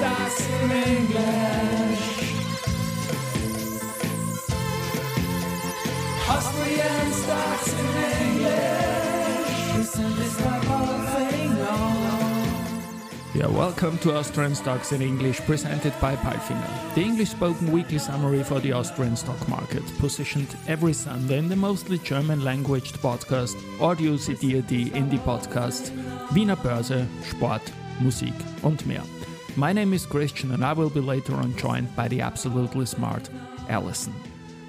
stocks 0.00 0.48
in 0.48 0.70
English. 0.70 2.02
Austrian 6.26 7.12
stocks 7.12 7.72
in 7.74 7.96
English. 8.24 9.76
Listen, 9.76 10.16
this 10.16 10.40
yeah, 13.34 13.46
welcome 13.46 13.98
to 13.98 14.16
Austrian 14.16 14.54
Stocks 14.54 14.92
in 14.92 15.02
English, 15.02 15.40
presented 15.40 15.92
by 16.00 16.16
Palfinger, 16.16 16.94
the 16.94 17.02
English 17.02 17.28
spoken 17.28 17.70
weekly 17.70 17.98
summary 17.98 18.42
for 18.42 18.58
the 18.60 18.72
Austrian 18.72 19.16
stock 19.16 19.48
market, 19.50 19.84
positioned 19.98 20.56
every 20.66 20.94
Sunday 20.94 21.36
in 21.36 21.48
the 21.50 21.56
mostly 21.56 21.98
German 21.98 22.42
language 22.42 22.94
podcast 22.94 23.56
Audio 23.82 24.16
CD 24.16 24.90
in 24.94 25.10
the 25.10 25.18
podcasts 25.18 25.90
Wiener 26.32 26.56
Börse, 26.56 27.06
Sport, 27.22 27.62
Musik 28.00 28.34
und 28.62 28.86
mehr. 28.86 29.04
My 29.56 29.72
name 29.72 29.92
is 29.92 30.06
Christian 30.06 30.52
and 30.52 30.64
I 30.64 30.72
will 30.72 30.90
be 30.90 31.00
later 31.00 31.34
on 31.34 31.56
joined 31.56 31.96
by 31.96 32.06
the 32.06 32.20
absolutely 32.20 32.86
smart 32.86 33.28
Allison. 33.68 34.14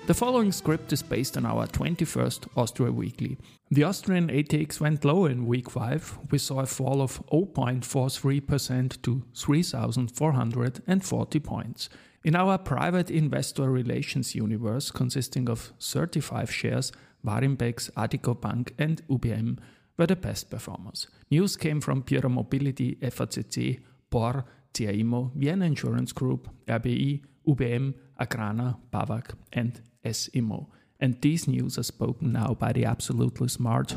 The 0.08 0.16
following 0.16 0.52
script 0.52 0.92
is 0.92 1.04
based 1.04 1.38
on 1.38 1.46
our 1.46 1.68
21st 1.68 2.48
Austria 2.58 2.92
Weekly. 2.92 3.38
The 3.70 3.84
Austrian 3.84 4.30
ATX 4.30 4.80
went 4.80 5.06
low 5.06 5.28
in 5.28 5.46
week 5.46 5.70
5. 5.70 6.18
We 6.32 6.40
saw 6.40 6.62
a 6.62 6.66
fall 6.66 7.02
of 7.02 7.24
0.43% 7.28 9.02
to 9.04 9.24
3,440 9.36 11.40
points. 11.40 11.90
In 12.24 12.36
our 12.36 12.58
private 12.58 13.12
investor 13.12 13.70
relations 13.70 14.34
universe, 14.34 14.90
consisting 14.90 15.48
of 15.48 15.74
35 15.80 16.52
shares, 16.52 16.92
Warimpex, 17.26 17.92
Addiko 17.92 18.40
Bank, 18.40 18.74
and 18.80 19.08
UBM 19.08 19.60
were 19.98 20.08
the 20.08 20.16
best 20.16 20.50
performers. 20.50 21.08
News 21.30 21.56
came 21.56 21.82
from 21.82 22.02
Pierer 22.02 22.30
Mobility, 22.30 22.96
FACC, 22.96 23.82
Porr, 24.12 24.44
CA 24.74 24.94
Immo, 24.94 25.32
Vienna 25.36 25.66
Insurance 25.66 26.12
Group, 26.12 26.50
RBI, 26.68 27.22
UBM, 27.48 27.94
Agrana, 28.20 28.78
BAWAG, 28.92 29.32
and 29.54 29.82
S 30.04 30.30
Immo. 30.34 30.70
And 31.00 31.20
these 31.22 31.48
news 31.48 31.78
are 31.78 31.84
spoken 31.84 32.32
now 32.32 32.56
by 32.60 32.72
the 32.74 32.86
absolutely 32.86 33.48
smart 33.48 33.96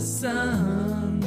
Alison. 0.00 1.22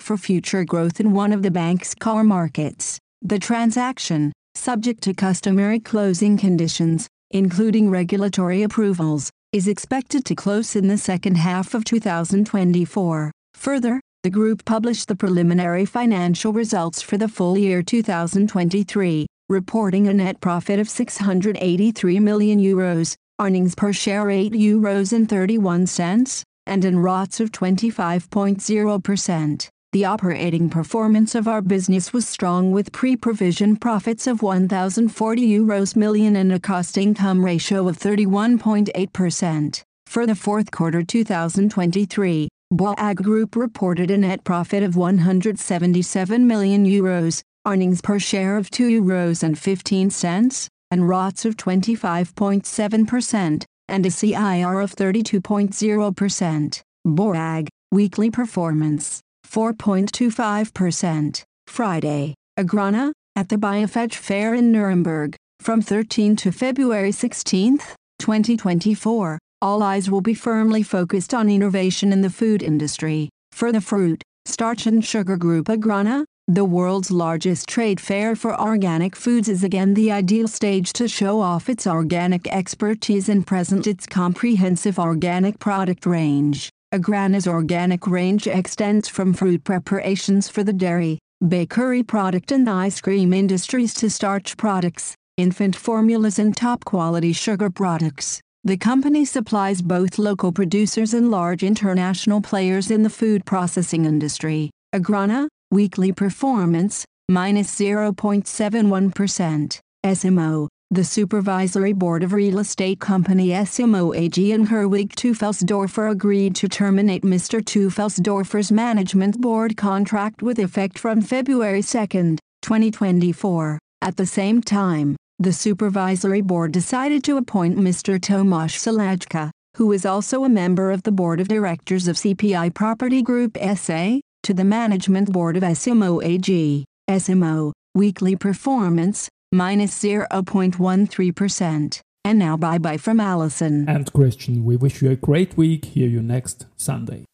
for 0.00 0.16
future 0.16 0.64
growth 0.64 0.98
in 0.98 1.12
one 1.12 1.30
of 1.30 1.42
the 1.42 1.50
bank's 1.50 1.94
core 1.94 2.24
markets. 2.24 2.98
The 3.20 3.38
transaction, 3.38 4.32
subject 4.54 5.02
to 5.02 5.12
customary 5.12 5.78
closing 5.78 6.38
conditions, 6.38 7.06
including 7.32 7.90
regulatory 7.90 8.62
approvals, 8.62 9.28
is 9.52 9.68
expected 9.68 10.24
to 10.24 10.34
close 10.34 10.74
in 10.74 10.88
the 10.88 10.96
second 10.96 11.36
half 11.36 11.74
of 11.74 11.84
2024. 11.84 13.30
Further, 13.56 14.00
the 14.22 14.30
group 14.30 14.64
published 14.64 15.06
the 15.06 15.16
preliminary 15.16 15.84
financial 15.84 16.54
results 16.54 17.02
for 17.02 17.18
the 17.18 17.28
full 17.28 17.58
year 17.58 17.82
2023, 17.82 19.26
reporting 19.50 20.08
a 20.08 20.14
net 20.14 20.40
profit 20.40 20.80
of 20.80 20.88
683 20.88 22.20
million 22.20 22.58
euros, 22.58 23.16
earnings 23.40 23.74
per 23.74 23.92
share 23.92 24.30
8 24.30 24.52
euros 24.52 25.12
and 25.12 25.28
31 25.28 25.86
cents, 25.86 26.42
and 26.66 26.82
an 26.84 27.00
ROTS 27.00 27.40
of 27.40 27.50
25.0%. 27.52 29.68
The 29.92 30.04
operating 30.04 30.70
performance 30.70 31.34
of 31.36 31.46
our 31.46 31.62
business 31.62 32.12
was 32.12 32.26
strong 32.26 32.72
with 32.72 32.90
pre-provision 32.90 33.76
profits 33.76 34.26
of 34.26 34.42
1,040 34.42 35.48
euros 35.48 35.94
million 35.94 36.34
and 36.36 36.52
a 36.52 36.58
cost-income 36.58 37.44
ratio 37.44 37.86
of 37.86 37.96
31.8%. 37.98 39.82
For 40.06 40.26
the 40.26 40.34
fourth 40.34 40.72
quarter 40.72 41.04
2023, 41.04 42.48
BAWAG 42.72 43.22
Group 43.22 43.54
reported 43.54 44.10
a 44.10 44.18
net 44.18 44.42
profit 44.42 44.82
of 44.82 44.96
177 44.96 46.46
million 46.46 46.84
euros, 46.84 47.42
earnings 47.64 48.00
per 48.00 48.18
share 48.18 48.56
of 48.56 48.70
2 48.70 49.00
euros 49.00 49.44
and 49.44 49.56
15 49.56 50.10
cents, 50.10 50.68
and 50.90 51.08
ROTS 51.08 51.44
of 51.44 51.56
25.7%, 51.56 53.64
and 53.88 54.06
a 54.06 54.10
CIR 54.10 54.80
of 54.80 54.94
32.0%. 54.94 56.82
BAWAG, 57.06 57.68
weekly 57.90 58.30
performance. 58.30 59.20
4.25%. 59.46 61.44
Friday, 61.66 62.34
Agrana, 62.58 63.12
at 63.36 63.48
the 63.48 63.58
BIOFACH 63.58 64.14
Fair 64.14 64.54
in 64.54 64.72
Nuremberg, 64.72 65.36
from 65.60 65.82
13 65.82 66.36
to 66.36 66.52
February 66.52 67.12
16, 67.12 67.78
2024. 68.18 69.38
All 69.60 69.82
eyes 69.82 70.10
will 70.10 70.20
be 70.20 70.34
firmly 70.34 70.82
focused 70.82 71.32
on 71.32 71.48
innovation 71.48 72.12
in 72.12 72.20
the 72.20 72.30
food 72.30 72.62
industry. 72.62 73.30
For 73.52 73.72
the 73.72 73.80
fruit, 73.80 74.22
starch 74.44 74.86
and 74.86 75.04
sugar 75.04 75.36
group 75.36 75.66
Agrana, 75.66 76.24
the 76.46 76.64
world's 76.64 77.10
largest 77.10 77.66
trade 77.66 77.98
fair 77.98 78.36
for 78.36 78.60
organic 78.60 79.16
foods 79.16 79.48
is 79.48 79.64
again 79.64 79.94
the 79.94 80.12
ideal 80.12 80.46
stage 80.46 80.92
to 80.92 81.08
show 81.08 81.40
off 81.40 81.70
its 81.70 81.86
organic 81.86 82.46
expertise 82.48 83.30
and 83.30 83.46
present 83.46 83.86
its 83.86 84.06
comprehensive 84.06 84.98
organic 84.98 85.58
product 85.58 86.04
range. 86.04 86.68
Agrana's 86.92 87.48
organic 87.48 88.06
range 88.06 88.46
extends 88.46 89.08
from 89.08 89.32
fruit 89.32 89.64
preparations 89.64 90.50
for 90.50 90.62
the 90.62 90.72
dairy, 90.72 91.18
bakery 91.48 92.02
product 92.02 92.52
and 92.52 92.68
ice 92.68 93.00
cream 93.00 93.32
industries 93.32 93.94
to 93.94 94.10
starch 94.10 94.58
products, 94.58 95.14
infant 95.38 95.74
formulas 95.74 96.38
and 96.38 96.54
top-quality 96.54 97.32
sugar 97.32 97.70
products. 97.70 98.42
The 98.64 98.76
company 98.76 99.24
supplies 99.24 99.80
both 99.80 100.18
local 100.18 100.52
producers 100.52 101.14
and 101.14 101.30
large 101.30 101.62
international 101.62 102.42
players 102.42 102.90
in 102.90 103.02
the 103.02 103.10
food 103.10 103.46
processing 103.46 104.04
industry. 104.04 104.70
Agrana, 104.94 105.48
weekly 105.74 106.12
performance, 106.12 107.04
minus 107.28 107.78
0.71%. 107.78 109.80
S 110.04 110.24
Immo, 110.24 110.68
the 110.90 111.02
Supervisory 111.02 111.92
Board 111.92 112.22
of 112.22 112.32
Real 112.32 112.60
Estate 112.60 113.00
Company 113.00 113.52
S 113.52 113.80
Immo 113.80 114.14
AG 114.14 114.52
and 114.52 114.68
Herwig 114.68 115.14
Teufelsdorfer 115.14 116.10
agreed 116.10 116.54
to 116.56 116.68
terminate 116.68 117.22
Mr. 117.22 117.60
Teufelsdorfer's 117.60 118.70
management 118.70 119.40
board 119.40 119.76
contract 119.76 120.42
with 120.42 120.58
effect 120.58 120.98
from 120.98 121.20
February 121.20 121.82
2, 121.82 122.36
2024. 122.62 123.78
At 124.02 124.16
the 124.16 124.26
same 124.26 124.62
time, 124.62 125.16
the 125.40 125.52
Supervisory 125.52 126.42
Board 126.42 126.70
decided 126.70 127.24
to 127.24 127.38
appoint 127.38 127.76
Mr. 127.76 128.20
Tomasz 128.20 128.76
Salajka, 128.76 129.50
who 129.76 129.90
is 129.90 130.06
also 130.06 130.44
a 130.44 130.48
member 130.48 130.92
of 130.92 131.02
the 131.02 131.12
Board 131.12 131.40
of 131.40 131.48
Directors 131.48 132.06
of 132.06 132.16
CPI 132.16 132.72
Property 132.74 133.22
Group 133.22 133.56
SA, 133.76 134.20
to 134.44 134.54
the 134.54 134.64
Management 134.64 135.32
Board 135.32 135.56
of 135.56 135.64
S 135.64 135.86
Immo 135.86 136.20
AG. 136.20 136.84
S 137.08 137.28
Immo, 137.28 137.72
weekly 137.94 138.36
performance, 138.36 139.28
minus 139.52 139.98
0.13%. 140.02 142.00
And 142.26 142.38
now 142.38 142.56
bye 142.56 142.78
bye 142.78 142.96
from 142.96 143.20
Allison. 143.20 143.86
And 143.88 144.10
Christian, 144.12 144.64
we 144.64 144.76
wish 144.76 145.02
you 145.02 145.10
a 145.10 145.16
great 145.16 145.56
week. 145.56 145.84
Hear 145.86 146.08
you 146.08 146.22
next 146.22 146.66
Sunday. 146.76 147.24